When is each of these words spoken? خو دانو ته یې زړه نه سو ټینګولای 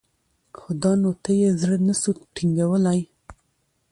خو 0.57 0.69
دانو 0.81 1.11
ته 1.23 1.31
یې 1.41 1.49
زړه 1.61 1.77
نه 1.87 1.93
سو 2.01 2.11
ټینګولای 2.35 3.01